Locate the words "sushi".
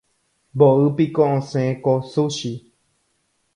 2.11-2.53